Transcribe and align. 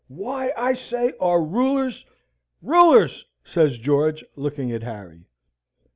"Why, 0.07 0.51
I 0.57 0.73
say, 0.73 1.13
are 1.19 1.43
rulers" 1.43 2.07
"Rulers," 2.73 3.27
says 3.45 3.77
George, 3.77 4.25
looking 4.35 4.71
at 4.71 4.81
Harry. 4.81 5.27